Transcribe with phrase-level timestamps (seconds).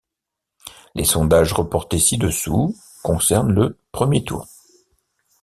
[0.95, 4.47] Les sondages reportés ci-dessous concernent le premier tour.